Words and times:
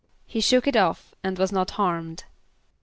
=He 0.25 0.41
shook 0.41 0.65
it 0.65 0.75
off 0.75 1.13
and 1.23 1.37
was 1.37 1.51
not 1.51 1.69
harmed. 1.77 2.23